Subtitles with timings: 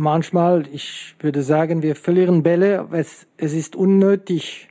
[0.00, 2.88] manchmal, ich würde sagen, wir verlieren Bälle.
[2.92, 4.68] Es, es ist unnötig,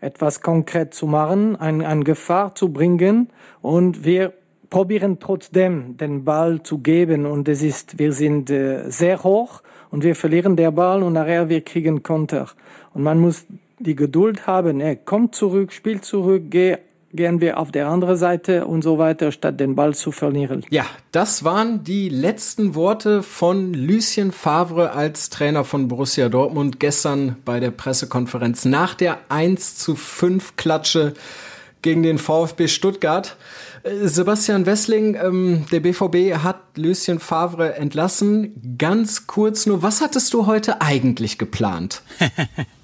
[0.00, 3.30] etwas konkret zu machen, ein, eine Gefahr zu bringen
[3.62, 4.34] und wir
[4.70, 10.02] probieren trotzdem den Ball zu geben und es ist, wir sind äh, sehr hoch und
[10.02, 12.48] wir verlieren den Ball und nachher wir kriegen Konter.
[12.92, 13.46] Und man muss
[13.78, 16.76] die Geduld haben, er kommt zurück, spielt zurück, geh
[17.14, 20.64] gehen wir auf der anderen Seite und so weiter, statt den Ball zu verlieren.
[20.70, 27.36] Ja, das waren die letzten Worte von Lucien Favre als Trainer von Borussia Dortmund gestern
[27.44, 31.14] bei der Pressekonferenz nach der 1 zu 5 Klatsche
[31.82, 33.36] gegen den VfB Stuttgart.
[33.84, 38.76] Äh, Sebastian Wessling, ähm, der BVB hat Lucien Favre entlassen.
[38.78, 42.02] Ganz kurz nur, was hattest du heute eigentlich geplant?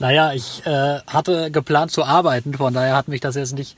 [0.00, 3.76] Naja, ich äh, hatte geplant zu arbeiten, von daher hat mich das jetzt nicht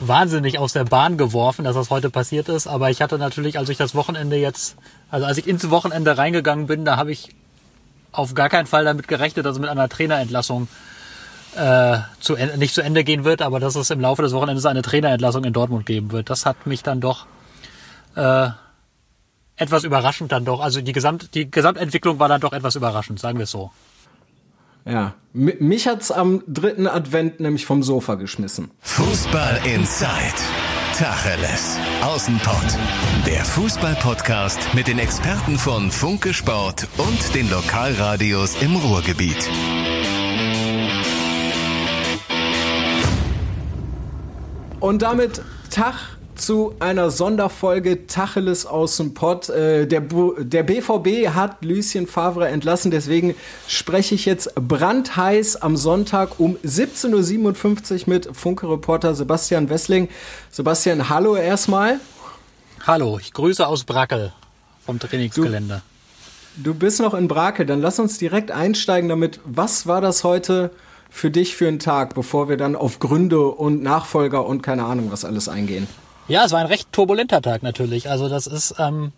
[0.00, 2.66] wahnsinnig aus der Bahn geworfen, dass das heute passiert ist.
[2.66, 4.76] Aber ich hatte natürlich, als ich das Wochenende jetzt,
[5.10, 7.34] also als ich ins Wochenende reingegangen bin, da habe ich
[8.12, 10.68] auf gar keinen Fall damit gerechnet, dass es mit einer Trainerentlassung
[11.56, 14.82] äh, zu, nicht zu Ende gehen wird, aber dass es im Laufe des Wochenendes eine
[14.82, 16.28] Trainerentlassung in Dortmund geben wird.
[16.28, 17.26] Das hat mich dann doch
[18.14, 18.48] äh,
[19.56, 20.60] etwas überraschend dann doch.
[20.60, 23.70] Also die, Gesamt, die Gesamtentwicklung war dann doch etwas überraschend, sagen wir es so.
[24.84, 28.70] Ja, mich hat's am dritten Advent nämlich vom Sofa geschmissen.
[28.80, 30.08] Fußball Inside.
[30.98, 31.78] Tacheles.
[32.02, 32.78] Außenpott.
[33.26, 39.48] Der Fußball-Podcast mit den Experten von Funke Sport und den Lokalradios im Ruhrgebiet.
[44.80, 49.48] Und damit Tag zu einer Sonderfolge Tacheles aus dem Pott.
[49.48, 53.36] Äh, der, der BVB hat Lucien Favre entlassen, deswegen
[53.68, 60.08] spreche ich jetzt brandheiß am Sonntag um 17.57 Uhr mit Funke-Reporter Sebastian Wessling.
[60.50, 62.00] Sebastian, hallo erstmal.
[62.86, 64.32] Hallo, ich grüße aus Brackel
[64.84, 65.82] vom Trainingsgelände.
[66.56, 69.38] Du, du bist noch in Brakel, dann lass uns direkt einsteigen damit.
[69.44, 70.72] Was war das heute
[71.08, 75.12] für dich für einen Tag, bevor wir dann auf Gründe und Nachfolger und keine Ahnung
[75.12, 75.86] was alles eingehen?
[76.28, 78.08] Ja, es war ein recht turbulenter Tag natürlich.
[78.08, 79.12] Also das ist, ähm,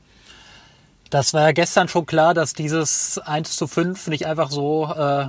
[1.11, 5.27] das war ja gestern schon klar, dass dieses 1 zu 5 nicht einfach so äh,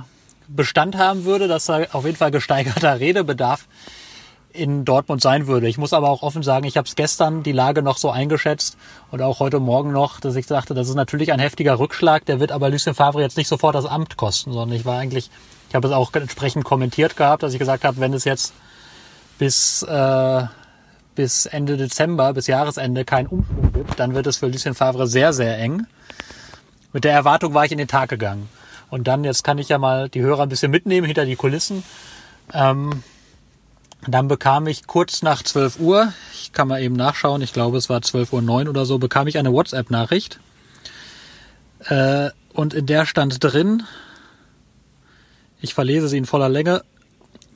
[0.48, 3.66] Bestand haben würde, dass da auf jeden Fall gesteigerter Redebedarf
[4.52, 5.68] in Dortmund sein würde.
[5.68, 8.78] Ich muss aber auch offen sagen, ich habe es gestern die Lage noch so eingeschätzt
[9.10, 12.40] und auch heute Morgen noch, dass ich sagte, das ist natürlich ein heftiger Rückschlag, der
[12.40, 15.30] wird aber Lucien Favre jetzt nicht sofort das Amt kosten, sondern ich war eigentlich,
[15.68, 18.54] ich habe es auch entsprechend kommentiert gehabt, dass ich gesagt habe, wenn es jetzt
[19.38, 20.44] bis äh,
[21.16, 25.32] bis Ende Dezember, bis Jahresende kein Umschwung gibt, dann wird es für Lucien Favre sehr,
[25.32, 25.86] sehr eng.
[26.92, 28.48] Mit der Erwartung war ich in den Tag gegangen.
[28.88, 31.82] Und dann, jetzt kann ich ja mal die Hörer ein bisschen mitnehmen hinter die Kulissen.
[32.52, 33.02] Ähm,
[34.06, 37.90] dann bekam ich kurz nach 12 Uhr, ich kann mal eben nachschauen, ich glaube es
[37.90, 40.38] war 12 Uhr 9 oder so, bekam ich eine WhatsApp-Nachricht.
[41.86, 43.82] Äh, und in der stand drin,
[45.60, 46.82] ich verlese sie in voller Länge,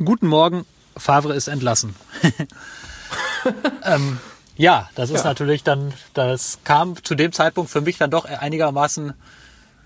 [0.02, 0.64] Guten Morgen,
[0.96, 1.94] Favre ist entlassen.
[3.84, 4.18] ähm,
[4.56, 5.30] ja, das ist ja.
[5.30, 9.14] natürlich dann, das kam zu dem Zeitpunkt für mich dann doch einigermaßen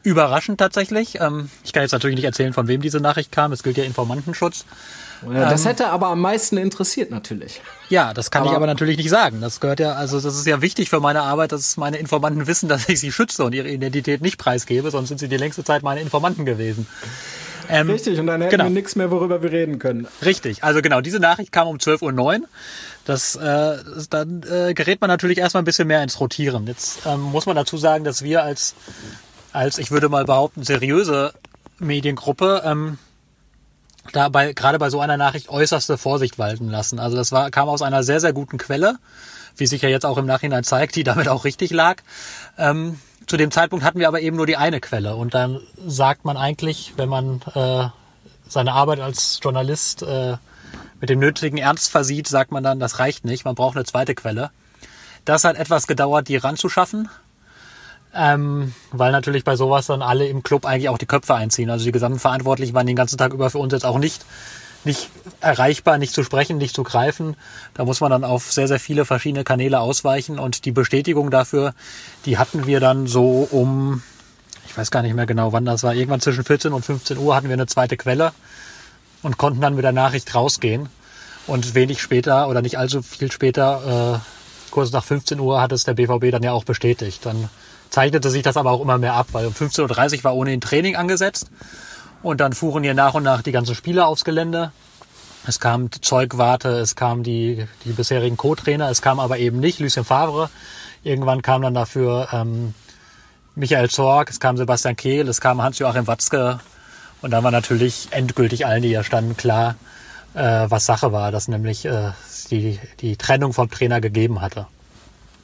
[0.02, 1.20] überraschend tatsächlich.
[1.20, 3.52] Ähm, ich kann jetzt natürlich nicht erzählen, von wem diese Nachricht kam.
[3.52, 4.64] Es gilt ja Informantenschutz.
[5.32, 7.62] Ja, das ähm, hätte aber am meisten interessiert natürlich.
[7.88, 9.40] Ja, das kann aber ich aber natürlich nicht sagen.
[9.40, 12.68] Das gehört ja, also das ist ja wichtig für meine Arbeit, dass meine Informanten wissen,
[12.68, 15.82] dass ich sie schütze und ihre Identität nicht preisgebe, sonst sind sie die längste Zeit
[15.82, 16.86] meine Informanten gewesen.
[17.68, 18.64] Ähm, richtig, und dann hätten genau.
[18.64, 20.06] wir nichts mehr, worüber wir reden können.
[20.24, 22.48] Richtig, also genau, diese Nachricht kam um 12.09 Uhr.
[23.04, 23.78] Das, äh,
[24.10, 26.66] dann äh, gerät man natürlich erstmal ein bisschen mehr ins Rotieren.
[26.66, 28.74] Jetzt ähm, muss man dazu sagen, dass wir als,
[29.52, 31.32] als ich würde mal behaupten, seriöse
[31.78, 32.98] Mediengruppe ähm,
[34.12, 36.98] dabei gerade bei so einer Nachricht äußerste Vorsicht walten lassen.
[36.98, 38.96] Also das war, kam aus einer sehr, sehr guten Quelle,
[39.56, 42.02] wie sich ja jetzt auch im Nachhinein zeigt, die damit auch richtig lag.
[42.58, 45.16] Ähm, zu dem Zeitpunkt hatten wir aber eben nur die eine Quelle.
[45.16, 47.88] Und dann sagt man eigentlich, wenn man äh,
[48.48, 50.36] seine Arbeit als Journalist äh,
[51.00, 54.14] mit dem nötigen Ernst versieht, sagt man dann, das reicht nicht, man braucht eine zweite
[54.14, 54.50] Quelle.
[55.24, 57.08] Das hat etwas gedauert, die ranzuschaffen.
[58.16, 61.68] Ähm, weil natürlich bei sowas dann alle im Club eigentlich auch die Köpfe einziehen.
[61.68, 64.24] Also die gesamten Verantwortlichen waren den ganzen Tag über für uns jetzt auch nicht
[64.84, 65.10] nicht
[65.40, 67.36] erreichbar, nicht zu sprechen, nicht zu greifen.
[67.74, 71.74] Da muss man dann auf sehr, sehr viele verschiedene Kanäle ausweichen und die Bestätigung dafür,
[72.26, 74.02] die hatten wir dann so um,
[74.66, 77.34] ich weiß gar nicht mehr genau, wann das war, irgendwann zwischen 14 und 15 Uhr
[77.34, 78.32] hatten wir eine zweite Quelle
[79.22, 80.88] und konnten dann mit der Nachricht rausgehen.
[81.46, 85.84] Und wenig später oder nicht allzu viel später, äh, kurz nach 15 Uhr, hat es
[85.84, 87.26] der BVB dann ja auch bestätigt.
[87.26, 87.50] Dann
[87.90, 90.96] zeichnete sich das aber auch immer mehr ab, weil um 15.30 Uhr war ohnehin Training
[90.96, 91.50] angesetzt.
[92.24, 94.72] Und dann fuhren hier nach und nach die ganzen Spieler aufs Gelände.
[95.46, 100.06] Es kam Zeugwarte, es kamen die, die bisherigen Co-Trainer, es kam aber eben nicht Lucien
[100.06, 100.48] Favre.
[101.02, 102.72] Irgendwann kam dann dafür ähm,
[103.56, 106.60] Michael Zorg, es kam Sebastian Kehl, es kam Hans-Joachim Watzke
[107.20, 109.74] und dann war natürlich endgültig allen, die hier standen, klar,
[110.32, 112.12] äh, was Sache war, dass nämlich äh,
[112.50, 114.66] die, die Trennung vom Trainer gegeben hatte.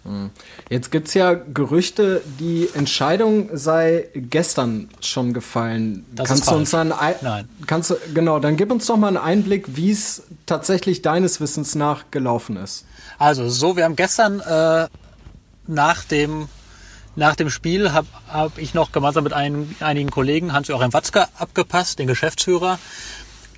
[0.05, 0.31] Hm.
[0.71, 6.07] Jetzt gibt es ja Gerüchte, die Entscheidung sei gestern schon gefallen.
[6.15, 7.49] Das kannst du uns dann ein, Nein.
[7.67, 11.75] Kannst du, genau, dann gib uns doch mal einen Einblick, wie es tatsächlich deines Wissens
[11.75, 12.87] nach gelaufen ist.
[13.19, 14.89] Also so, wir haben gestern äh,
[15.67, 16.49] nach dem
[17.17, 21.99] nach dem Spiel habe hab ich noch gemeinsam mit ein, einigen Kollegen Hans-Joachim Watzke abgepasst,
[21.99, 22.79] den Geschäftsführer,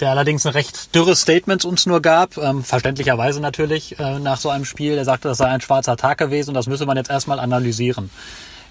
[0.00, 4.48] der allerdings ein recht dürres Statement uns nur gab, ähm, verständlicherweise natürlich äh, nach so
[4.48, 4.94] einem Spiel.
[4.94, 8.10] Der sagte, das sei ein schwarzer Tag gewesen und das müsse man jetzt erstmal analysieren.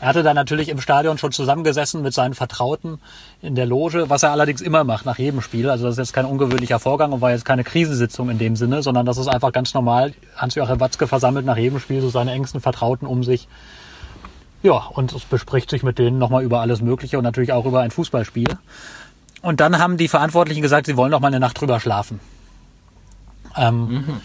[0.01, 2.99] Er hatte dann natürlich im Stadion schon zusammengesessen mit seinen Vertrauten
[3.43, 5.69] in der Loge, was er allerdings immer macht nach jedem Spiel.
[5.69, 8.81] Also das ist jetzt kein ungewöhnlicher Vorgang und war jetzt keine Krisensitzung in dem Sinne,
[8.81, 10.13] sondern das ist einfach ganz normal.
[10.35, 13.47] Hans-Joachim Watzke versammelt nach jedem Spiel so seine engsten Vertrauten um sich.
[14.63, 17.81] Ja, und es bespricht sich mit denen nochmal über alles Mögliche und natürlich auch über
[17.81, 18.47] ein Fußballspiel.
[19.41, 22.19] Und dann haben die Verantwortlichen gesagt, sie wollen noch mal eine Nacht drüber schlafen.
[23.57, 24.21] Ähm, mhm.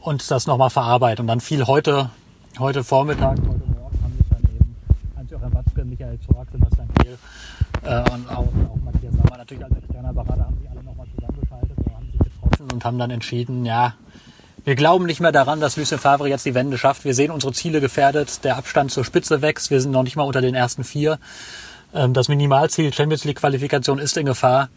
[0.00, 1.22] Und das noch mal verarbeiten.
[1.22, 2.10] Und dann fiel heute,
[2.58, 4.76] heute Vormittag, heute Morgen haben sich dann eben
[5.16, 7.18] Hans-Joachim Watzke, Michael Zorg, Sebastian Kehl
[7.84, 11.06] äh, und auch, auch Matthias Sammer, natürlich als externer Berater, haben sich alle noch mal
[11.14, 13.94] zusammengeschaltet oder haben sich getroffen und haben dann entschieden, ja,
[14.64, 17.04] wir glauben nicht mehr daran, dass Lucien Favre jetzt die Wende schafft.
[17.04, 18.44] Wir sehen unsere Ziele gefährdet.
[18.44, 19.72] Der Abstand zur Spitze wächst.
[19.72, 21.18] Wir sind noch nicht mal unter den ersten vier.
[21.94, 24.68] Ähm, das Minimalziel Champions League Qualifikation ist in Gefahr.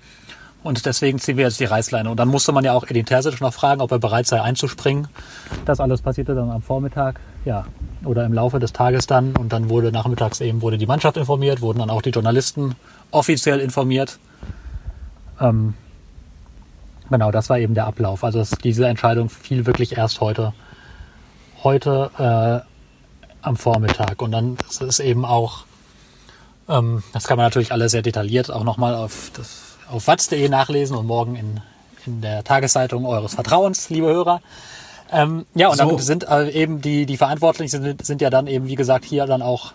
[0.63, 2.09] Und deswegen ziehen wir jetzt die Reißleine.
[2.09, 5.07] Und dann musste man ja auch Edin Terzic noch fragen, ob er bereit sei einzuspringen.
[5.63, 7.67] Das alles passierte dann am Vormittag, ja,
[8.03, 9.35] oder im Laufe des Tages dann.
[9.35, 12.73] Und dann wurde nachmittags eben wurde die Mannschaft informiert, wurden dann auch die Journalisten
[13.11, 14.17] offiziell informiert.
[15.39, 15.75] Ähm,
[17.11, 18.23] genau, das war eben der Ablauf.
[18.23, 20.53] Also das, diese Entscheidung fiel wirklich erst heute,
[21.63, 24.19] heute äh, am Vormittag.
[24.23, 25.65] Und dann ist es eben auch
[26.69, 29.31] ähm, das kann man natürlich alles sehr detailliert auch nochmal auf,
[29.89, 31.61] auf watz.de nachlesen und morgen in,
[32.05, 34.41] in der Tageszeitung eures Vertrauens, liebe Hörer.
[35.11, 35.85] Ähm, ja, und so.
[35.85, 39.25] dann sind äh, eben die, die Verantwortlichen sind, sind ja dann eben, wie gesagt, hier
[39.25, 39.73] dann auch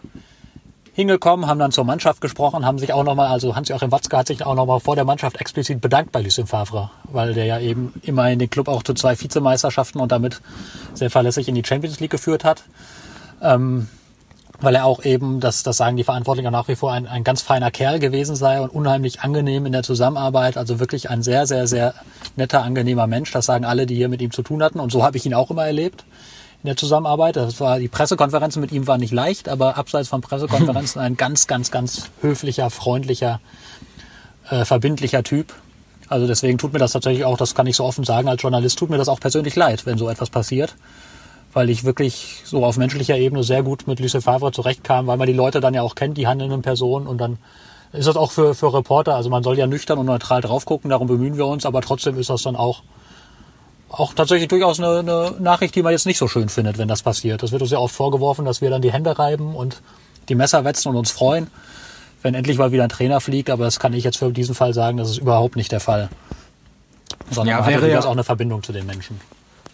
[0.92, 4.44] hingekommen, haben dann zur Mannschaft gesprochen, haben sich auch nochmal, also Hans-Joachim Watzke hat sich
[4.44, 8.38] auch nochmal vor der Mannschaft explizit bedankt bei Lucien Favre, weil der ja eben immerhin
[8.38, 10.40] den Club auch zu zwei Vizemeisterschaften und damit
[10.94, 12.64] sehr verlässlich in die Champions League geführt hat.
[13.40, 13.88] Ähm,
[14.60, 17.42] weil er auch eben, das, das sagen die Verantwortlichen nach wie vor, ein, ein ganz
[17.42, 20.56] feiner Kerl gewesen sei und unheimlich angenehm in der Zusammenarbeit.
[20.56, 21.94] Also wirklich ein sehr, sehr, sehr
[22.36, 23.30] netter, angenehmer Mensch.
[23.32, 24.80] Das sagen alle, die hier mit ihm zu tun hatten.
[24.80, 26.04] Und so habe ich ihn auch immer erlebt
[26.62, 27.36] in der Zusammenarbeit.
[27.36, 31.46] Das war, die Pressekonferenzen mit ihm waren nicht leicht, aber abseits von Pressekonferenzen ein ganz,
[31.46, 33.40] ganz, ganz höflicher, freundlicher,
[34.50, 35.54] äh, verbindlicher Typ.
[36.08, 38.78] Also deswegen tut mir das tatsächlich auch, das kann ich so offen sagen, als Journalist
[38.78, 40.74] tut mir das auch persönlich leid, wenn so etwas passiert
[41.52, 45.26] weil ich wirklich so auf menschlicher Ebene sehr gut mit Lucien Favre zurechtkam, weil man
[45.26, 47.38] die Leute dann ja auch kennt, die handelnden Personen und dann
[47.92, 50.90] ist das auch für, für Reporter, also man soll ja nüchtern und neutral drauf gucken,
[50.90, 52.82] darum bemühen wir uns, aber trotzdem ist das dann auch
[53.90, 57.02] auch tatsächlich durchaus eine, eine Nachricht, die man jetzt nicht so schön findet, wenn das
[57.02, 57.42] passiert.
[57.42, 59.82] Das wird uns ja oft vorgeworfen, dass wir dann die Hände reiben und
[60.28, 61.48] die Messer wetzen und uns freuen,
[62.22, 64.74] wenn endlich mal wieder ein Trainer fliegt, aber das kann ich jetzt für diesen Fall
[64.74, 66.08] sagen, das ist überhaupt nicht der Fall.
[67.30, 69.20] Sondern ja, man hat ja auch eine Verbindung zu den Menschen.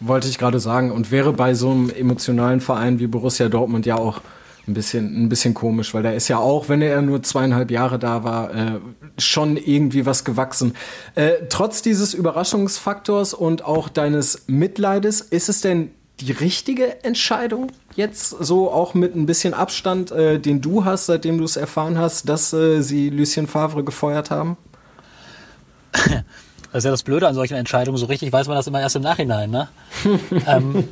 [0.01, 0.91] Wollte ich gerade sagen.
[0.91, 4.21] Und wäre bei so einem emotionalen Verein wie Borussia Dortmund ja auch
[4.69, 7.99] ein bisschen, ein bisschen komisch, weil da ist ja auch, wenn er nur zweieinhalb Jahre
[7.99, 8.81] da war, äh,
[9.17, 10.75] schon irgendwie was gewachsen.
[11.15, 18.31] Äh, trotz dieses Überraschungsfaktors und auch deines Mitleides, ist es denn die richtige Entscheidung jetzt
[18.31, 22.29] so auch mit ein bisschen Abstand, äh, den du hast, seitdem du es erfahren hast,
[22.29, 24.57] dass äh, sie Lucien Favre gefeuert haben?
[26.73, 27.97] Das ist ja das Blöde an solchen Entscheidungen.
[27.97, 29.51] So richtig weiß man das immer erst im Nachhinein.
[29.51, 29.69] Ne?
[30.47, 30.89] ähm,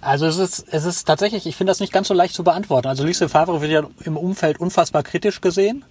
[0.00, 2.88] also es ist, es ist tatsächlich, ich finde das nicht ganz so leicht zu beantworten.
[2.88, 5.84] Also Lucien Favre wird ja im Umfeld unfassbar kritisch gesehen.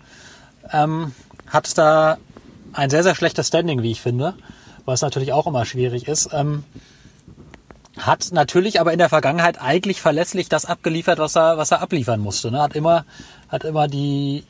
[0.72, 1.14] Ähm,
[1.48, 2.18] hat da
[2.74, 4.34] ein sehr, sehr schlechtes Standing, wie ich finde,
[4.86, 6.30] was natürlich auch immer schwierig ist.
[6.34, 6.64] Ähm,
[7.98, 12.20] hat natürlich aber in der Vergangenheit eigentlich verlässlich das abgeliefert, was er, was er abliefern
[12.20, 12.52] musste.
[12.52, 12.62] Ne?
[12.62, 13.06] Hat immer,
[13.50, 14.44] hat immer die,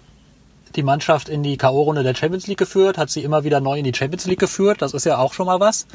[0.75, 3.83] die Mannschaft in die K.O.-Runde der Champions League geführt, hat sie immer wieder neu in
[3.83, 4.81] die Champions League geführt.
[4.81, 5.87] Das ist ja auch schon mal was.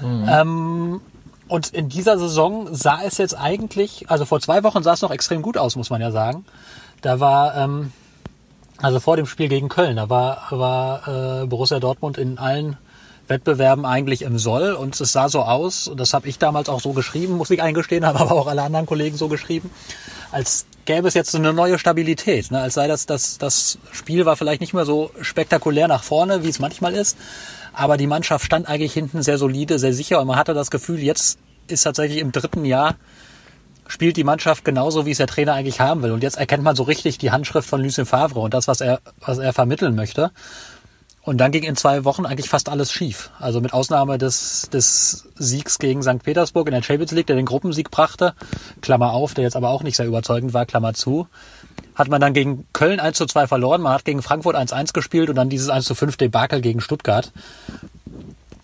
[0.00, 0.28] Mhm.
[0.28, 1.00] Ähm,
[1.48, 5.10] und in dieser Saison sah es jetzt eigentlich, also vor zwei Wochen sah es noch
[5.10, 6.44] extrem gut aus, muss man ja sagen.
[7.00, 7.92] Da war, ähm,
[8.78, 12.76] also vor dem Spiel gegen Köln, da war, war äh, Borussia Dortmund in allen
[13.26, 16.80] Wettbewerben eigentlich im Soll und es sah so aus, und das habe ich damals auch
[16.80, 19.70] so geschrieben, muss ich eingestehen, haben aber auch alle anderen Kollegen so geschrieben,
[20.30, 22.60] als gäbe es jetzt eine neue Stabilität, ne?
[22.60, 26.48] als sei das, das, das Spiel war vielleicht nicht mehr so spektakulär nach vorne, wie
[26.48, 27.16] es manchmal ist,
[27.72, 31.00] aber die Mannschaft stand eigentlich hinten sehr solide, sehr sicher und man hatte das Gefühl,
[31.00, 32.96] jetzt ist tatsächlich im dritten Jahr
[33.90, 36.12] spielt die Mannschaft genauso, wie es der Trainer eigentlich haben will.
[36.12, 39.00] Und jetzt erkennt man so richtig die Handschrift von Lucien Favre und das, was er,
[39.18, 40.30] was er vermitteln möchte.
[41.30, 43.30] Und dann ging in zwei Wochen eigentlich fast alles schief.
[43.38, 46.24] Also mit Ausnahme des, des Siegs gegen St.
[46.24, 48.34] Petersburg in der Champions League, der den Gruppensieg brachte,
[48.80, 51.28] Klammer auf, der jetzt aber auch nicht sehr überzeugend war, Klammer zu,
[51.94, 55.30] hat man dann gegen Köln 1 zu 2 verloren, man hat gegen Frankfurt 1-1 gespielt
[55.30, 57.30] und dann dieses 1 zu 5 Debakel gegen Stuttgart.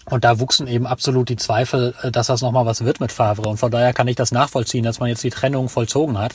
[0.06, 3.48] Und da wuchsen eben absolut die Zweifel, äh, dass das nochmal was wird mit Favre.
[3.48, 6.32] Und von daher kann ich das nachvollziehen, dass man jetzt die Trennung vollzogen hat.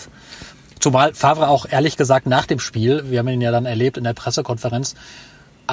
[0.79, 4.05] Zumal Favre auch ehrlich gesagt nach dem Spiel, wir haben ihn ja dann erlebt in
[4.05, 4.95] der Pressekonferenz,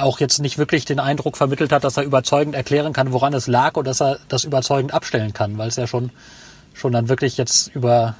[0.03, 3.47] auch jetzt nicht wirklich den Eindruck vermittelt hat, dass er überzeugend erklären kann, woran es
[3.47, 6.11] lag und dass er das überzeugend abstellen kann, weil es ja schon,
[6.73, 8.15] schon dann wirklich jetzt über,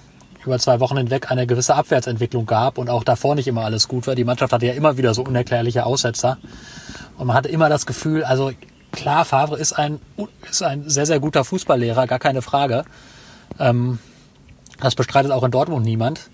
[0.46, 4.08] über zwei Wochen hinweg eine gewisse Abwärtsentwicklung gab und auch davor nicht immer alles gut
[4.08, 4.16] war.
[4.16, 6.38] Die Mannschaft hatte ja immer wieder so unerklärliche Aussetzer.
[7.18, 8.52] Und man hatte immer das Gefühl, also
[8.92, 10.00] klar, Favre ist ein,
[10.50, 12.86] ist ein sehr, sehr guter Fußballlehrer, gar keine Frage.
[13.60, 14.00] Ähm,
[14.80, 16.30] das bestreitet auch in Dortmund niemand.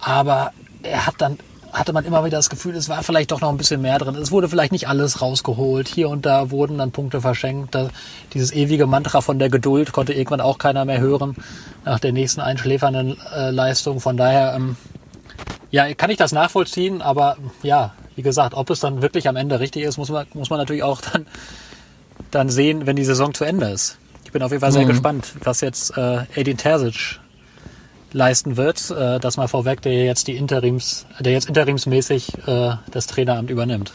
[0.00, 1.38] Aber er hat dann
[1.72, 4.14] hatte man immer wieder das Gefühl, es war vielleicht doch noch ein bisschen mehr drin.
[4.14, 5.88] Es wurde vielleicht nicht alles rausgeholt.
[5.88, 7.76] Hier und da wurden dann Punkte verschenkt.
[8.34, 11.36] Dieses ewige Mantra von der Geduld konnte irgendwann auch keiner mehr hören
[11.84, 14.00] nach der nächsten einschläfernden äh, Leistung.
[14.00, 14.76] Von daher, ähm,
[15.70, 19.60] ja, kann ich das nachvollziehen, aber ja, wie gesagt, ob es dann wirklich am Ende
[19.60, 21.26] richtig ist, muss man, muss man natürlich auch dann,
[22.30, 23.96] dann sehen, wenn die Saison zu Ende ist.
[24.24, 24.88] Ich bin auf jeden Fall sehr mhm.
[24.88, 27.19] gespannt, was jetzt äh, Edin Terzic
[28.12, 28.90] leisten wird.
[28.90, 33.92] Äh, das mal vorweg, der jetzt die Interims, der jetzt interimsmäßig äh, das Traineramt übernimmt.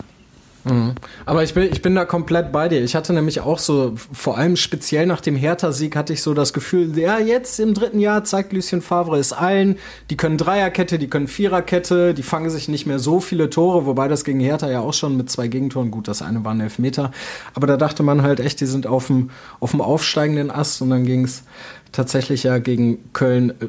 [0.65, 0.95] Mhm.
[1.25, 2.83] Aber ich bin, ich bin da komplett bei dir.
[2.83, 6.53] Ich hatte nämlich auch so, vor allem speziell nach dem Hertha-Sieg, hatte ich so das
[6.53, 9.77] Gefühl, ja, jetzt im dritten Jahr zeigt Lucien Favre es allen.
[10.09, 14.07] Die können Dreierkette, die können Viererkette, die fangen sich nicht mehr so viele Tore, wobei
[14.07, 17.11] das gegen Hertha ja auch schon mit zwei Gegentoren, gut, das eine war ein Elfmeter.
[17.53, 19.29] Aber da dachte man halt echt, die sind auf dem,
[19.59, 21.43] auf dem aufsteigenden Ast und dann ging es
[21.91, 23.67] tatsächlich ja gegen Köln äh,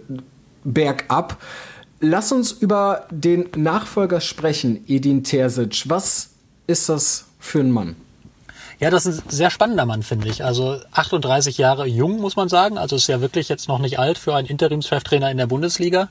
[0.73, 1.39] bergab.
[2.01, 5.89] Lass uns über den Nachfolger sprechen, Edin Terzic.
[5.89, 6.31] Was
[6.67, 7.97] ist das für ein Mann?
[8.79, 10.45] Ja, das ist ein sehr spannender Mann, finde ich.
[10.45, 12.77] Also 38 Jahre jung, muss man sagen.
[12.77, 16.11] Also ist ja wirklich jetzt noch nicht alt für einen Interimscheftrainer in der Bundesliga.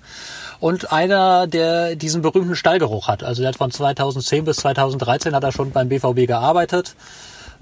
[0.59, 3.24] Und einer, der diesen berühmten Stallgeruch hat.
[3.24, 6.95] Also der hat von 2010 bis 2013 hat er schon beim BVB gearbeitet.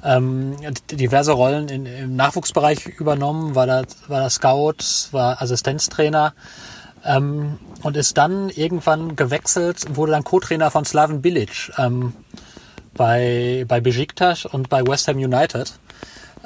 [0.06, 0.56] Ähm,
[0.90, 6.34] diverse Rollen in, im Nachwuchsbereich übernommen, war da, war da Scout, war Assistenztrainer
[7.06, 12.14] ähm, und ist dann irgendwann gewechselt, wurde dann Co-Trainer von Slaven Bilic ähm,
[12.94, 15.74] bei, bei Besiktas und bei West Ham United.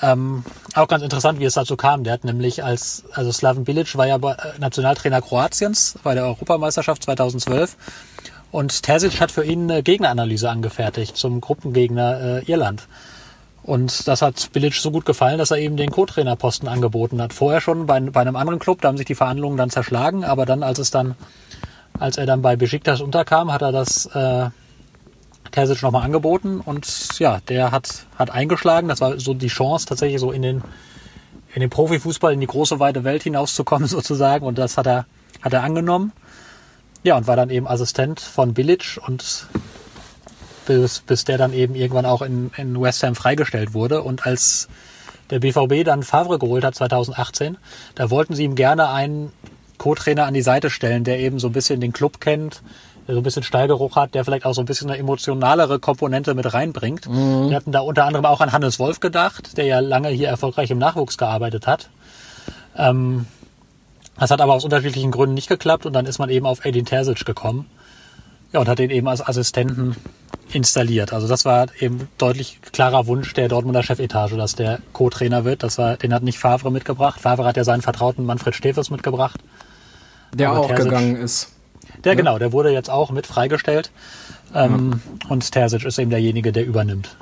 [0.02, 0.44] Ähm,
[0.76, 2.04] auch ganz interessant, wie es dazu kam.
[2.04, 7.04] Der hat nämlich als, also Slaven Bilic war ja äh, Nationaltrainer Kroatiens bei der Europameisterschaft
[7.04, 7.76] 2012
[8.52, 12.88] und Terzic hat für ihn eine Gegneranalyse angefertigt zum Gruppengegner äh, Irland.
[13.68, 17.34] Und das hat Bilic so gut gefallen, dass er eben den Co-Trainerposten angeboten hat.
[17.34, 20.46] Vorher schon bei, bei einem anderen Club, da haben sich die Verhandlungen dann zerschlagen, aber
[20.46, 21.16] dann, als es dann,
[22.00, 24.50] als er dann bei Besiktas unterkam, hat er das äh,
[25.52, 28.88] Terzic nochmal angeboten und ja, der hat, hat eingeschlagen.
[28.88, 30.64] Das war so die Chance, tatsächlich so in den,
[31.54, 34.46] in den Profifußball, in die große weite Welt hinauszukommen sozusagen.
[34.46, 35.06] Und das hat er,
[35.42, 36.14] hat er angenommen.
[37.04, 39.48] Ja, und war dann eben Assistent von Bilic und
[40.68, 44.04] bis, bis der dann eben irgendwann auch in, in West Ham freigestellt wurde.
[44.04, 44.68] Und als
[45.30, 47.58] der BVB dann Favre geholt hat 2018,
[47.96, 49.32] da wollten sie ihm gerne einen
[49.78, 52.62] Co-Trainer an die Seite stellen, der eben so ein bisschen den Club kennt,
[53.08, 56.34] der so ein bisschen Steigeruch hat, der vielleicht auch so ein bisschen eine emotionalere Komponente
[56.34, 57.08] mit reinbringt.
[57.08, 57.50] Mhm.
[57.50, 60.72] Wir hatten da unter anderem auch an Hannes Wolf gedacht, der ja lange hier erfolgreich
[60.72, 61.90] im Nachwuchs gearbeitet hat.
[62.76, 63.26] Ähm,
[64.20, 66.86] das hat aber aus unterschiedlichen Gründen nicht geklappt und dann ist man eben auf Edin
[66.86, 67.70] Terzic gekommen.
[68.58, 69.96] Ja, und hat den eben als Assistenten
[70.52, 71.14] installiert.
[71.14, 75.62] Also das war eben deutlich klarer Wunsch der Dortmunder Chefetage, dass der Co-Trainer wird.
[75.62, 77.22] Das war, den hat nicht Favre mitgebracht.
[77.22, 79.40] Favre hat ja seinen Vertrauten Manfred Stefes mitgebracht.
[80.34, 81.52] Der auch Terzic, gegangen ist.
[82.04, 82.18] Der ne?
[82.18, 83.92] genau, der wurde jetzt auch mit freigestellt.
[84.56, 85.30] Ähm, ja.
[85.30, 87.16] Und Terzic ist eben derjenige, der übernimmt.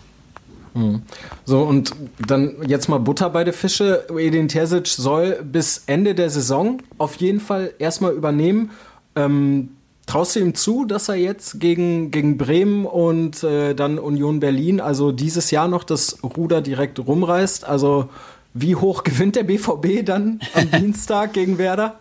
[0.73, 1.01] Hm.
[1.43, 1.91] So, und
[2.25, 4.07] dann jetzt mal Butter bei der Fische.
[4.09, 8.71] Edin Terzic soll bis Ende der Saison auf jeden Fall erstmal übernehmen.
[9.17, 9.71] Ähm,
[10.05, 14.79] Traust du ihm zu, dass er jetzt gegen, gegen Bremen und äh, dann Union Berlin,
[14.79, 17.65] also dieses Jahr noch das Ruder direkt rumreißt?
[17.65, 18.09] Also
[18.53, 21.99] wie hoch gewinnt der BVB dann am Dienstag gegen Werder?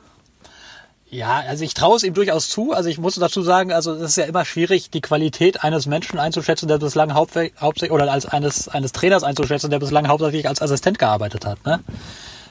[1.14, 2.72] Ja, also ich traue es ihm durchaus zu.
[2.72, 6.18] Also ich muss dazu sagen, also es ist ja immer schwierig, die Qualität eines Menschen
[6.18, 10.98] einzuschätzen, der bislang hauptsächlich oder als eines eines Trainers einzuschätzen, der bislang hauptsächlich als Assistent
[10.98, 11.64] gearbeitet hat.
[11.64, 11.78] Ne?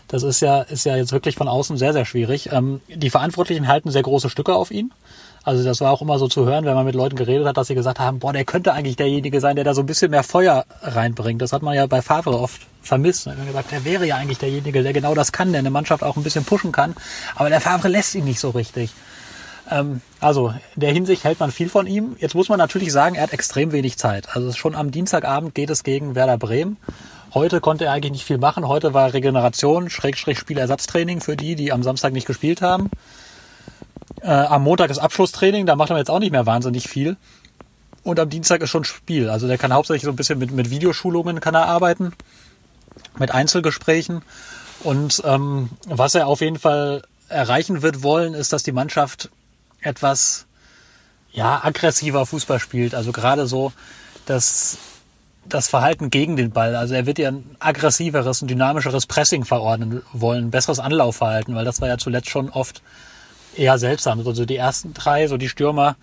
[0.08, 2.54] Das ist ja ist ja jetzt wirklich von außen sehr sehr schwierig.
[2.54, 4.94] Ähm, die Verantwortlichen halten sehr große Stücke auf ihn.
[5.44, 7.68] Also das war auch immer so zu hören, wenn man mit Leuten geredet hat, dass
[7.68, 10.24] sie gesagt haben, boah, der könnte eigentlich derjenige sein, der da so ein bisschen mehr
[10.24, 11.42] Feuer reinbringt.
[11.42, 13.26] Das hat man ja bei Favre oft vermisst.
[13.26, 16.04] Man hat gesagt, der wäre ja eigentlich derjenige, der genau das kann, der eine Mannschaft
[16.04, 16.96] auch ein bisschen pushen kann.
[17.36, 18.92] Aber der Favre lässt ihn nicht so richtig.
[19.70, 22.16] Ähm, also in der Hinsicht hält man viel von ihm.
[22.20, 24.36] Jetzt muss man natürlich sagen, er hat extrem wenig Zeit.
[24.36, 26.78] Also schon am Dienstagabend geht es gegen Werder Bremen.
[27.34, 28.68] Heute konnte er eigentlich nicht viel machen.
[28.68, 32.92] Heute war Regeneration, Schrägstrich Spielersatztraining für die, die am Samstag nicht gespielt haben.
[34.24, 37.18] Äh, am Montag ist Abschlusstraining, da macht er jetzt auch nicht mehr wahnsinnig viel.
[38.04, 39.30] Und am Dienstag ist schon Spiel.
[39.30, 42.14] Also der kann hauptsächlich so ein bisschen mit, mit Videoschulungen kann er arbeiten,
[43.18, 44.22] mit Einzelgesprächen.
[44.84, 49.30] Und ähm, was er auf jeden Fall erreichen wird wollen, ist, dass die Mannschaft
[49.82, 50.46] etwas
[51.32, 52.96] ja, aggressiver Fußball spielt.
[52.96, 53.74] Also gerade so,
[54.26, 54.78] dass
[55.46, 56.76] das Verhalten gegen den Ball.
[56.76, 61.82] Also er wird ja ein aggressiveres und dynamischeres Pressing verordnen wollen, besseres Anlaufverhalten, weil das
[61.82, 62.82] war ja zuletzt schon oft
[63.58, 64.26] eher seltsam.
[64.26, 65.96] Also die ersten drei, so die Stürmer,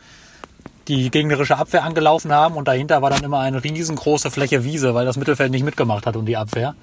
[0.88, 5.04] die gegnerische Abwehr angelaufen haben und dahinter war dann immer eine riesengroße Fläche Wiese, weil
[5.04, 6.74] das Mittelfeld nicht mitgemacht hat und die Abwehr.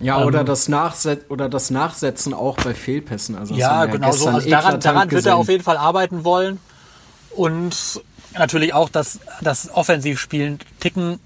[0.00, 3.36] Ja, oder, ähm, das Nachset oder das Nachsetzen auch bei Fehlpässen.
[3.36, 4.28] Also ja, genau so.
[4.28, 6.58] Also daran, daran wird er auf jeden Fall arbeiten wollen.
[7.30, 8.02] Und
[8.36, 11.20] natürlich auch das, das Offensivspielen ticken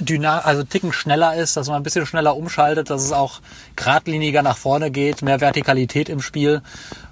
[0.00, 3.40] dyna also ticken schneller ist, dass man ein bisschen schneller umschaltet, dass es auch
[3.76, 6.62] geradliniger nach vorne geht, mehr Vertikalität im Spiel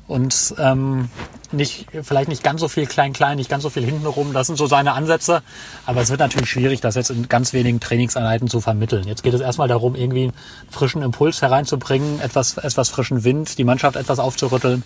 [0.08, 1.08] und ähm,
[1.52, 4.32] nicht vielleicht nicht ganz so viel klein klein, nicht ganz so viel hintenrum.
[4.32, 5.42] Das sind so seine Ansätze,
[5.86, 9.06] aber es wird natürlich schwierig, das jetzt in ganz wenigen Trainingseinheiten zu vermitteln.
[9.06, 10.32] Jetzt geht es erstmal darum, irgendwie einen
[10.70, 14.82] frischen Impuls hereinzubringen, etwas etwas frischen Wind, die Mannschaft etwas aufzurütteln.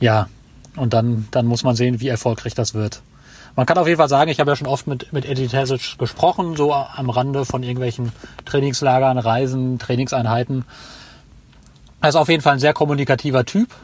[0.00, 0.28] Ja,
[0.76, 3.02] und dann dann muss man sehen, wie erfolgreich das wird.
[3.58, 5.98] Man kann auf jeden Fall sagen, ich habe ja schon oft mit, mit Eddie Terzic
[5.98, 8.12] gesprochen, so am Rande von irgendwelchen
[8.44, 10.64] Trainingslagern, Reisen, Trainingseinheiten.
[12.00, 13.74] Er ist auf jeden Fall ein sehr kommunikativer Typ.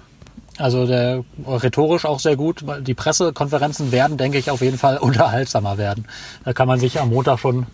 [0.59, 2.65] Also der rhetorisch auch sehr gut.
[2.83, 6.07] Die Pressekonferenzen werden, denke ich, auf jeden Fall unterhaltsamer werden.
[6.45, 7.67] Da kann man sich am Montag schon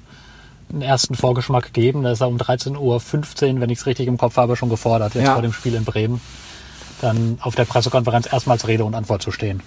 [0.73, 2.03] einen ersten Vorgeschmack geben.
[2.03, 5.15] Da ist er um 13.15 Uhr, wenn ich es richtig im Kopf habe, schon gefordert,
[5.15, 5.33] jetzt ja.
[5.35, 6.21] vor dem Spiel in Bremen,
[7.01, 9.63] dann auf der Pressekonferenz erstmals Rede und Antwort zu stehen.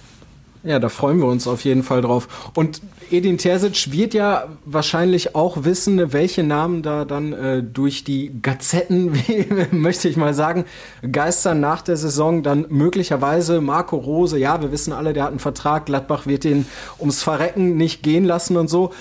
[0.65, 2.51] Ja, da freuen wir uns auf jeden Fall drauf.
[2.55, 8.31] Und Edin Terzic wird ja wahrscheinlich auch wissen, welche Namen da dann äh, durch die
[8.41, 9.11] Gazetten,
[9.71, 10.63] möchte ich mal sagen,
[11.11, 12.43] geistern nach der Saison.
[12.43, 16.65] Dann möglicherweise Marco Rose, ja, wir wissen alle, der hat einen Vertrag, Gladbach wird den
[16.97, 18.93] ums Verrecken nicht gehen lassen und so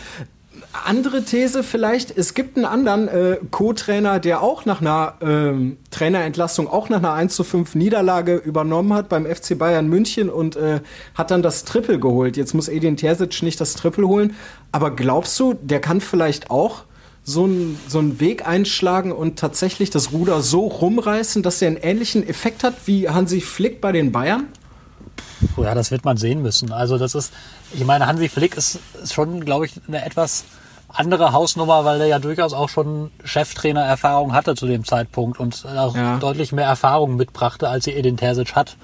[0.85, 6.69] andere These vielleicht, es gibt einen anderen äh, Co-Trainer, der auch nach einer ähm, Trainerentlassung,
[6.69, 10.81] auch nach einer 1 zu 5 Niederlage übernommen hat beim FC Bayern München und äh,
[11.15, 12.37] hat dann das Triple geholt.
[12.37, 14.35] Jetzt muss Edin Terzic nicht das Triple holen,
[14.73, 16.85] aber glaubst du, der kann vielleicht auch
[17.25, 21.77] so einen so einen Weg einschlagen und tatsächlich das Ruder so rumreißen, dass er einen
[21.77, 24.49] ähnlichen Effekt hat wie Hansi Flick bei den Bayern?
[25.57, 26.73] Ja, das wird man sehen müssen.
[26.73, 27.33] Also das ist,
[27.73, 28.81] ich meine, Hansi Flick ist
[29.13, 30.45] schon, glaube ich, eine etwas
[30.95, 35.97] andere Hausnummer, weil er ja durchaus auch schon Cheftrainer-Erfahrung hatte zu dem Zeitpunkt und auch
[35.97, 36.19] ja.
[36.19, 38.77] deutlich mehr Erfahrung mitbrachte, als sie Edin Terzic hat.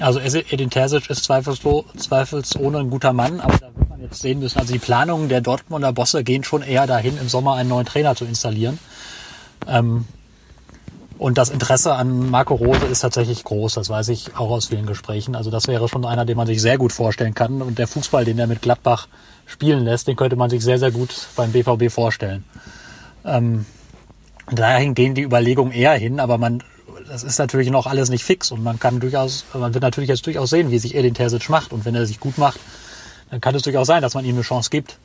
[0.00, 4.40] Also Edin Terzic ist zweifelsohne, zweifelsohne ein guter Mann, aber da wird man jetzt sehen
[4.40, 4.58] müssen.
[4.58, 8.14] Also die Planungen der Dortmunder Bosse gehen schon eher dahin, im Sommer einen neuen Trainer
[8.14, 8.78] zu installieren.
[9.66, 10.06] Ähm,
[11.20, 14.86] und das Interesse an Marco Rose ist tatsächlich groß, das weiß ich auch aus vielen
[14.86, 15.36] Gesprächen.
[15.36, 17.60] Also das wäre schon einer, den man sich sehr gut vorstellen kann.
[17.60, 19.06] Und der Fußball, den er mit Gladbach
[19.44, 22.46] spielen lässt, den könnte man sich sehr, sehr gut beim BVB vorstellen.
[23.26, 23.66] Ähm,
[24.50, 26.62] dahin gehen die Überlegungen eher hin, aber man,
[27.06, 30.24] das ist natürlich noch alles nicht fix und man kann durchaus, man wird natürlich jetzt
[30.24, 32.60] durchaus sehen, wie sich Edin Terzic macht und wenn er sich gut macht,
[33.30, 34.96] dann kann es durchaus sein, dass man ihm eine Chance gibt.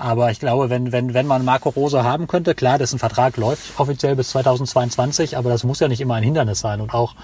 [0.00, 3.78] Aber ich glaube, wenn, wenn, wenn man Marco Rose haben könnte, klar, dessen Vertrag läuft
[3.78, 6.80] offiziell bis 2022, aber das muss ja nicht immer ein Hindernis sein.
[6.80, 7.14] Und auch,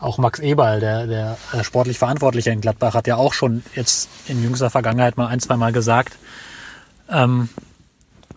[0.00, 4.40] auch Max Eberl, der, der sportlich Verantwortliche in Gladbach, hat ja auch schon jetzt in
[4.40, 6.14] jüngster Vergangenheit mal ein, zwei Mal gesagt.
[7.10, 7.48] Ähm,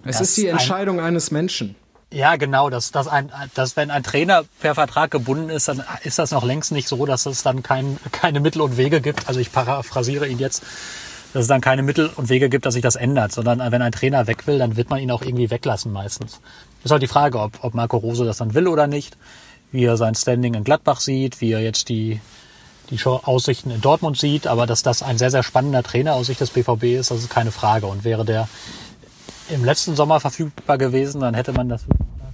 [0.05, 1.75] es ist die Entscheidung ein, eines Menschen.
[2.11, 6.17] Ja, genau, dass, dass, ein, dass wenn ein Trainer per Vertrag gebunden ist, dann ist
[6.17, 9.27] das noch längst nicht so, dass es dann kein, keine Mittel und Wege gibt.
[9.27, 10.63] Also ich paraphrasiere ihn jetzt
[11.33, 13.91] dass es dann keine Mittel und Wege gibt, dass sich das ändert, sondern wenn ein
[13.91, 16.41] Trainer weg will, dann wird man ihn auch irgendwie weglassen meistens.
[16.83, 19.17] Ist halt die Frage, ob, ob Marco Rose das dann will oder nicht,
[19.71, 22.19] wie er sein Standing in Gladbach sieht, wie er jetzt die,
[22.89, 26.41] die Aussichten in Dortmund sieht, aber dass das ein sehr, sehr spannender Trainer aus Sicht
[26.41, 27.87] des BVB ist, das ist keine Frage.
[27.87, 28.49] Und wäre der
[29.49, 31.83] im letzten Sommer verfügbar gewesen, dann hätte man das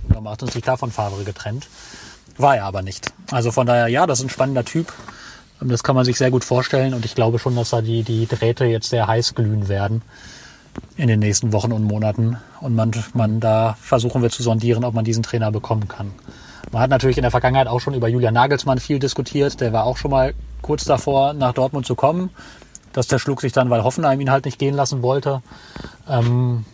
[0.10, 1.68] gemacht und sich davon Favre getrennt.
[2.38, 3.12] War er aber nicht.
[3.32, 4.94] Also von daher, ja, das ist ein spannender Typ.
[5.60, 8.28] Das kann man sich sehr gut vorstellen und ich glaube schon, dass da die, die
[8.28, 10.02] Drähte jetzt sehr heiß glühen werden
[10.96, 12.38] in den nächsten Wochen und Monaten.
[12.62, 16.12] Und man, man da versuchen wir zu sondieren, ob man diesen Trainer bekommen kann.
[16.72, 19.62] Man hat natürlich in der Vergangenheit auch schon über Julian Nagelsmann viel diskutiert.
[19.62, 22.30] Der war auch schon mal kurz davor, nach Dortmund zu kommen.
[22.94, 25.42] Das zerschlug sich dann, weil Hoffenheim ihn halt nicht gehen lassen wollte.
[26.10, 26.66] Ähm,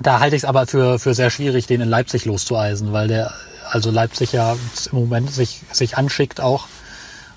[0.00, 3.32] da halte ich es aber für, für sehr schwierig, den in Leipzig loszueisen, weil der,
[3.70, 4.56] also Leipzig ja
[4.92, 6.66] im Moment sich, sich anschickt, auch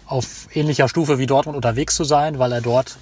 [0.10, 2.98] auf ähnlicher Stufe wie Dortmund unterwegs zu sein, weil er dort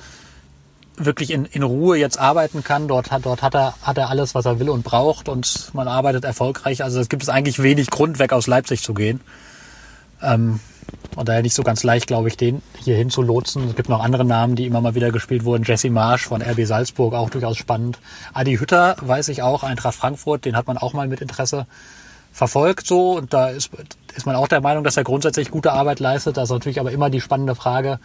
[0.97, 2.87] wirklich in, in Ruhe jetzt arbeiten kann.
[2.87, 5.87] Dort hat, dort hat er, hat er alles, was er will und braucht und man
[5.87, 6.83] arbeitet erfolgreich.
[6.83, 9.21] Also es gibt es eigentlich wenig Grund, weg aus Leipzig zu gehen.
[10.21, 10.59] Ähm,
[11.15, 13.69] und daher nicht so ganz leicht, glaube ich, den hier hin zu lotsen.
[13.69, 15.63] Es gibt noch andere Namen, die immer mal wieder gespielt wurden.
[15.63, 17.99] Jesse Marsch von RB Salzburg, auch durchaus spannend.
[18.33, 21.67] Adi Hütter, weiß ich auch, Eintracht Frankfurt, den hat man auch mal mit Interesse
[22.37, 23.13] verfolgt so.
[23.13, 23.71] Und da ist,
[24.15, 26.37] ist man auch der Meinung, dass er grundsätzlich gute Arbeit leistet.
[26.37, 27.99] Da ist natürlich aber immer die spannende Frage,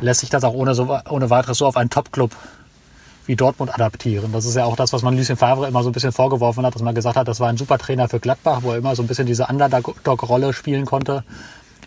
[0.00, 2.32] lässt sich das auch ohne, so, ohne weiteres so auf einen Top-Club
[3.26, 4.32] wie Dortmund adaptieren.
[4.32, 6.74] Das ist ja auch das, was man Lucien Favre immer so ein bisschen vorgeworfen hat,
[6.74, 9.02] dass man gesagt hat, das war ein super Trainer für Gladbach, wo er immer so
[9.02, 11.22] ein bisschen diese Underdog-Rolle spielen konnte.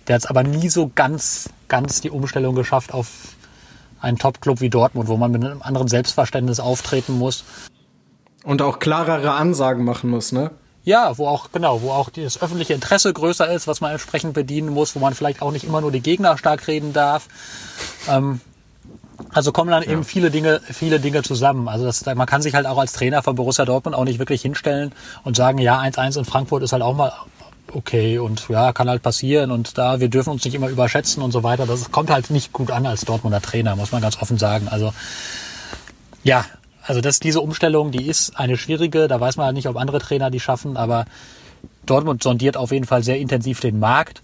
[0.07, 3.35] Der hat es aber nie so ganz, ganz die Umstellung geschafft auf
[3.99, 7.43] einen Top-Club wie Dortmund, wo man mit einem anderen Selbstverständnis auftreten muss.
[8.45, 10.51] Und auch klarere Ansagen machen muss, ne?
[10.85, 14.69] Ja, wo auch, genau, wo auch das öffentliche Interesse größer ist, was man entsprechend bedienen
[14.69, 17.27] muss, wo man vielleicht auch nicht immer nur die Gegner stark reden darf.
[18.07, 18.39] Ähm,
[19.29, 19.89] also kommen dann ja.
[19.89, 21.67] eben viele Dinge, viele Dinge zusammen.
[21.67, 24.43] Also das, man kann sich halt auch als Trainer von Borussia Dortmund auch nicht wirklich
[24.43, 24.93] hinstellen
[25.23, 27.11] und sagen, ja, 1-1 in Frankfurt ist halt auch mal
[27.73, 31.31] okay und ja, kann halt passieren und da, wir dürfen uns nicht immer überschätzen und
[31.31, 31.65] so weiter.
[31.65, 34.67] Das kommt halt nicht gut an als Dortmunder Trainer, muss man ganz offen sagen.
[34.69, 34.93] Also
[36.23, 36.45] ja,
[36.85, 39.07] also das, diese Umstellung, die ist eine schwierige.
[39.07, 41.05] Da weiß man halt nicht, ob andere Trainer die schaffen, aber
[41.85, 44.21] Dortmund sondiert auf jeden Fall sehr intensiv den Markt,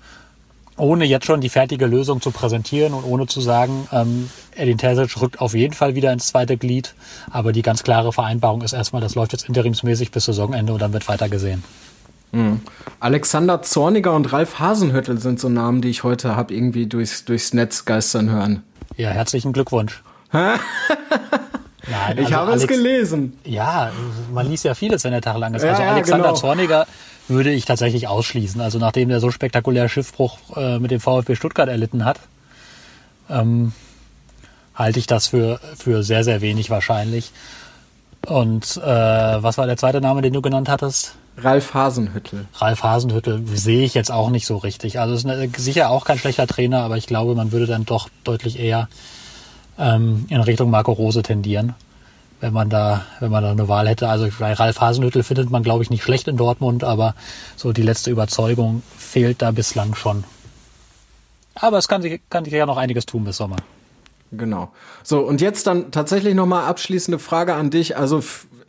[0.77, 5.19] ohne jetzt schon die fertige Lösung zu präsentieren und ohne zu sagen, ähm, Edin Terzic
[5.21, 6.93] rückt auf jeden Fall wieder ins zweite Glied.
[7.29, 10.93] Aber die ganz klare Vereinbarung ist erstmal, das läuft jetzt interimsmäßig bis Saisonende und dann
[10.93, 11.63] wird weiter gesehen.
[12.31, 12.61] Mhm.
[12.99, 17.53] Alexander Zorniger und Ralf Hasenhüttel sind so Namen, die ich heute habe irgendwie durchs, durchs
[17.53, 18.63] Netz geistern hören.
[18.97, 20.01] Ja, herzlichen Glückwunsch.
[21.89, 23.39] Nein, ich also habe Alex, es gelesen.
[23.43, 23.91] Ja,
[24.31, 25.63] man liest ja vieles, wenn der Tag lang ist.
[25.63, 26.35] Also ja, Alexander genau.
[26.39, 26.87] Zorniger
[27.27, 28.61] würde ich tatsächlich ausschließen.
[28.61, 32.19] Also nachdem der so spektakulär Schiffbruch äh, mit dem VfB Stuttgart erlitten hat,
[33.29, 33.73] ähm,
[34.75, 37.31] halte ich das für, für sehr, sehr wenig wahrscheinlich.
[38.27, 41.15] Und äh, was war der zweite Name, den du genannt hattest?
[41.37, 42.45] Ralf Hasenhüttel.
[42.55, 44.99] Ralf Hasenhüttel sehe ich jetzt auch nicht so richtig.
[44.99, 48.09] Also ist eine, sicher auch kein schlechter Trainer, aber ich glaube, man würde dann doch
[48.23, 48.89] deutlich eher
[49.81, 51.73] ähm, in Richtung Marco Rose tendieren,
[52.39, 54.07] wenn man da, wenn man da eine Wahl hätte.
[54.07, 57.15] Also Ralf Hasenhüttel findet man, glaube ich, nicht schlecht in Dortmund, aber
[57.57, 60.23] so die letzte Überzeugung fehlt da bislang schon.
[61.55, 63.57] Aber es kann sich, kann sich ja noch einiges tun bis Sommer.
[64.31, 64.71] Genau.
[65.03, 67.97] So, und jetzt dann tatsächlich nochmal abschließende Frage an dich.
[67.97, 68.23] Also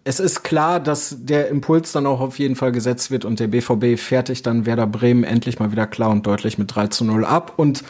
[0.05, 3.46] es ist klar, dass der Impuls dann auch auf jeden Fall gesetzt wird und der
[3.46, 7.25] BVB fertigt dann Werder Bremen endlich mal wieder klar und deutlich mit 3 zu 0
[7.25, 7.53] ab.
[7.57, 7.85] Und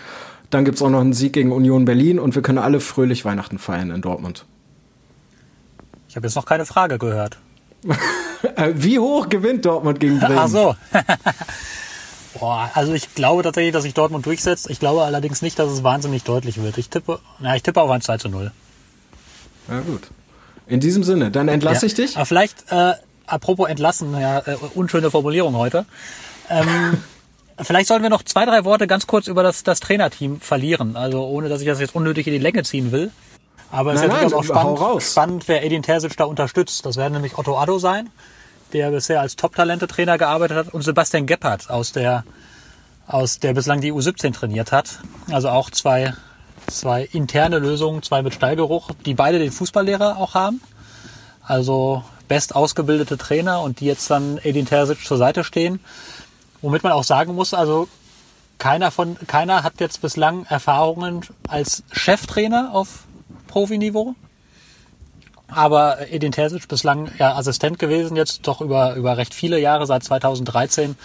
[0.53, 3.59] dann gibt's auch noch einen Sieg gegen Union Berlin und wir können alle fröhlich Weihnachten
[3.59, 4.45] feiern in Dortmund.
[6.09, 7.39] Ich habe jetzt noch keine Frage gehört.
[8.57, 10.37] Äh, wie hoch gewinnt Dortmund gegen Bremen?
[10.37, 10.75] Ach so.
[12.41, 14.69] Boah, also ich glaube tatsächlich, dass sich Dortmund durchsetzt.
[14.69, 16.77] Ich glaube allerdings nicht, dass es wahnsinnig deutlich wird.
[16.77, 18.51] Ich tippe, na, ich tippe auf ein 2 zu 0.
[19.69, 20.11] Ja, gut.
[20.67, 21.87] In diesem Sinne, dann entlasse ja.
[21.87, 22.17] ich dich.
[22.17, 22.95] Aber vielleicht, äh,
[23.27, 25.87] apropos entlassen, ja, äh, unschöne Formulierung heute.
[26.51, 26.99] Ähm,
[27.65, 30.97] Vielleicht sollten wir noch zwei, drei Worte ganz kurz über das, das Trainerteam verlieren.
[30.97, 33.11] Also ohne, dass ich das jetzt unnötig in die Länge ziehen will.
[33.71, 36.85] Aber es ist ja durchaus auch spannend, spannend, wer Edin Terzic da unterstützt.
[36.85, 38.11] Das werden nämlich Otto Addo sein,
[38.75, 42.25] der bisher als Top-Talente-Trainer gearbeitet hat, und Sebastian Gebhardt aus der,
[43.07, 44.99] aus der bislang die U17 trainiert hat.
[45.31, 46.13] Also auch zwei,
[46.67, 50.61] zwei interne Lösungen, zwei mit Stallgeruch, die beide den Fußballlehrer auch haben.
[51.43, 55.81] Also best ausgebildete Trainer und die jetzt dann Edin Terzic zur Seite stehen.
[56.63, 57.89] Womit man auch sagen muss, also
[58.59, 63.05] keiner von, keiner hat jetzt bislang Erfahrungen als Cheftrainer auf
[63.49, 64.15] Profiniveau.
[65.49, 70.05] Aber Edin Terzic bislang ja Assistent gewesen, jetzt doch über, über recht viele Jahre, seit
[70.05, 70.97] 2013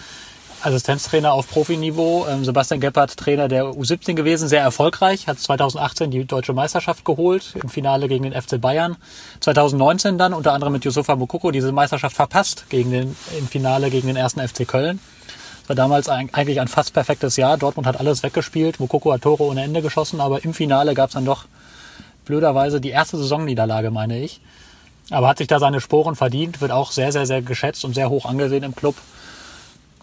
[0.62, 2.26] Assistenztrainer auf Profiniveau.
[2.28, 7.54] Ähm, Sebastian Gebhardt Trainer der U17 gewesen, sehr erfolgreich, hat 2018 die deutsche Meisterschaft geholt,
[7.62, 8.96] im Finale gegen den FC Bayern.
[9.40, 14.06] 2019 dann unter anderem mit Yusufa Mukoko diese Meisterschaft verpasst gegen den, im Finale gegen
[14.06, 15.00] den ersten FC Köln.
[15.68, 17.58] War damals eigentlich ein fast perfektes Jahr.
[17.58, 18.80] Dortmund hat alles weggespielt.
[18.80, 21.44] Mokoko hat Tore ohne Ende geschossen, aber im Finale gab es dann doch
[22.24, 24.40] blöderweise die erste Saisonniederlage, meine ich.
[25.10, 28.08] Aber hat sich da seine Sporen verdient, wird auch sehr, sehr, sehr geschätzt und sehr
[28.08, 28.96] hoch angesehen im Club.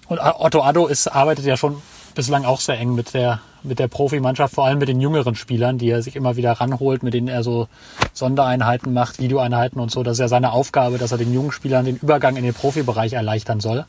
[0.08, 1.82] Und Otto Addo ist, arbeitet ja schon
[2.14, 5.80] bislang auch sehr eng mit der, mit der Profimannschaft, vor allem mit den jüngeren Spielern,
[5.80, 7.68] die er sich immer wieder ranholt, mit denen er so
[8.14, 10.04] Sondereinheiten macht, Videoeinheiten und so.
[10.04, 13.14] Das ist ja seine Aufgabe, dass er den jungen Spielern den Übergang in den Profibereich
[13.14, 13.86] erleichtern soll.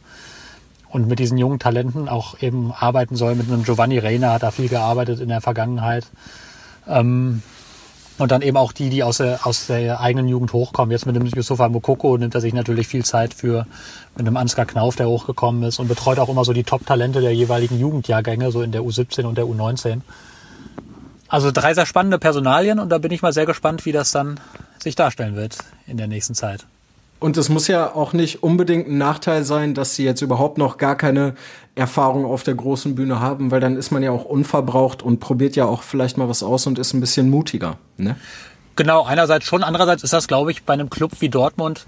[0.88, 3.34] Und mit diesen jungen Talenten auch eben arbeiten soll.
[3.34, 6.06] Mit einem Giovanni Reina hat er viel gearbeitet in der Vergangenheit.
[6.88, 7.42] Ähm,
[8.18, 10.90] und dann eben auch die, die aus der, aus der eigenen Jugend hochkommen.
[10.90, 13.66] Jetzt mit dem Yusufa Mokoko nimmt er sich natürlich viel Zeit für,
[14.16, 17.34] mit dem Ansgar Knauf, der hochgekommen ist und betreut auch immer so die Top-Talente der
[17.34, 20.00] jeweiligen Jugendjahrgänge, so in der U17 und der U19.
[21.28, 24.40] Also drei sehr spannende Personalien und da bin ich mal sehr gespannt, wie das dann
[24.82, 26.66] sich darstellen wird in der nächsten Zeit.
[27.26, 30.76] Und es muss ja auch nicht unbedingt ein Nachteil sein, dass sie jetzt überhaupt noch
[30.76, 31.34] gar keine
[31.74, 35.56] Erfahrung auf der großen Bühne haben, weil dann ist man ja auch unverbraucht und probiert
[35.56, 37.78] ja auch vielleicht mal was aus und ist ein bisschen mutiger.
[37.96, 38.14] Ne?
[38.76, 41.86] Genau, einerseits schon, andererseits ist das, glaube ich, bei einem Club wie Dortmund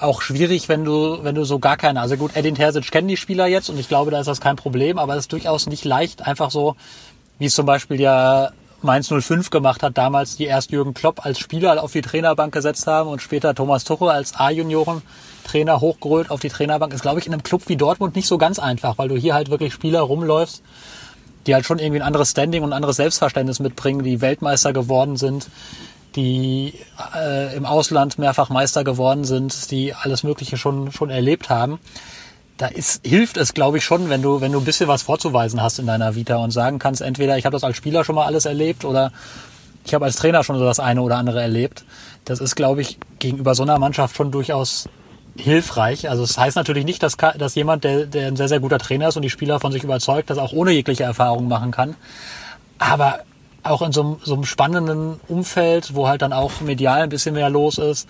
[0.00, 3.18] auch schwierig, wenn du, wenn du so gar keine, also gut, Edin Terzic kennen die
[3.18, 5.84] Spieler jetzt und ich glaube, da ist das kein Problem, aber es ist durchaus nicht
[5.84, 6.76] leicht, einfach so,
[7.38, 8.52] wie es zum Beispiel ja
[8.84, 12.86] Mainz 05 gemacht hat, damals die erst Jürgen Klopp als Spieler auf die Trainerbank gesetzt
[12.86, 17.32] haben und später Thomas Tuchel als A-Junioren-Trainer hochgeholt auf die Trainerbank, ist, glaube ich, in
[17.32, 20.62] einem Club wie Dortmund nicht so ganz einfach, weil du hier halt wirklich Spieler rumläufst,
[21.46, 25.16] die halt schon irgendwie ein anderes Standing und ein anderes Selbstverständnis mitbringen, die Weltmeister geworden
[25.16, 25.48] sind,
[26.16, 26.74] die
[27.16, 31.78] äh, im Ausland mehrfach Meister geworden sind, die alles Mögliche schon, schon erlebt haben
[32.62, 35.60] da ist, hilft es, glaube ich, schon, wenn du, wenn du ein bisschen was vorzuweisen
[35.60, 38.24] hast in deiner Vita und sagen kannst, entweder ich habe das als Spieler schon mal
[38.24, 39.10] alles erlebt oder
[39.84, 41.84] ich habe als Trainer schon so das eine oder andere erlebt.
[42.24, 44.88] Das ist, glaube ich, gegenüber so einer Mannschaft schon durchaus
[45.36, 46.08] hilfreich.
[46.08, 48.78] Also es das heißt natürlich nicht, dass, dass jemand, der, der ein sehr, sehr guter
[48.78, 51.96] Trainer ist und die Spieler von sich überzeugt, das auch ohne jegliche Erfahrung machen kann.
[52.78, 53.24] Aber
[53.64, 57.34] auch in so einem, so einem spannenden Umfeld, wo halt dann auch medial ein bisschen
[57.34, 58.08] mehr los ist,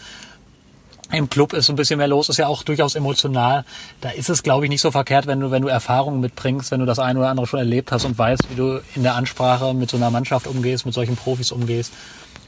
[1.12, 3.64] im Club ist ein bisschen mehr los, ist ja auch durchaus emotional.
[4.00, 6.80] Da ist es, glaube ich, nicht so verkehrt, wenn du, wenn du Erfahrungen mitbringst, wenn
[6.80, 9.74] du das eine oder andere schon erlebt hast und weißt, wie du in der Ansprache
[9.74, 11.92] mit so einer Mannschaft umgehst, mit solchen Profis umgehst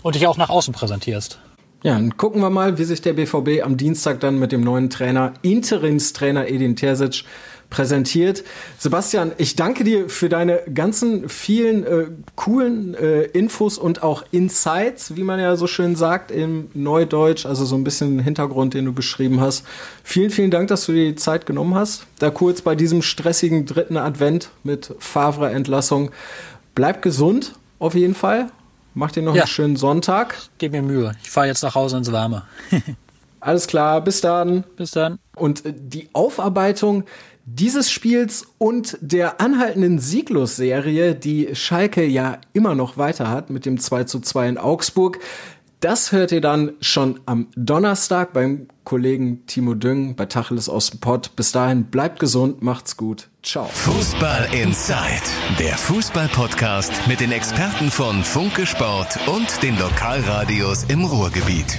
[0.02, 1.38] und dich auch nach außen präsentierst.
[1.84, 4.88] Ja, dann gucken wir mal, wie sich der BVB am Dienstag dann mit dem neuen
[4.88, 7.24] Trainer, Interimstrainer Edin Terzic,
[7.70, 8.44] präsentiert.
[8.78, 15.16] Sebastian, ich danke dir für deine ganzen vielen äh, coolen äh, Infos und auch Insights,
[15.16, 18.92] wie man ja so schön sagt im Neudeutsch, also so ein bisschen Hintergrund, den du
[18.92, 19.64] beschrieben hast.
[20.02, 22.06] Vielen, vielen Dank, dass du dir die Zeit genommen hast.
[22.18, 26.10] Da kurz bei diesem stressigen dritten Advent mit Favre-Entlassung.
[26.74, 28.48] Bleib gesund, auf jeden Fall.
[28.94, 29.42] Mach dir noch ja.
[29.42, 30.36] einen schönen Sonntag.
[30.58, 31.16] Gib mir Mühe.
[31.22, 32.44] Ich fahre jetzt nach Hause ins Warme.
[33.40, 34.64] Alles klar, bis dann.
[34.76, 35.18] Bis dann.
[35.36, 37.04] Und äh, die Aufarbeitung
[37.46, 43.78] dieses Spiels und der anhaltenden Sieglos-Serie, die Schalke ja immer noch weiter hat mit dem
[43.78, 45.18] 2 zu 2 in Augsburg.
[45.80, 51.00] Das hört ihr dann schon am Donnerstag beim Kollegen Timo Düng bei Tacheles aus dem
[51.00, 51.36] Pott.
[51.36, 53.28] Bis dahin bleibt gesund, macht's gut.
[53.42, 53.66] Ciao.
[53.66, 55.22] Fußball Inside,
[55.58, 61.78] der Fußball-Podcast mit den Experten von Funke Sport und den Lokalradios im Ruhrgebiet.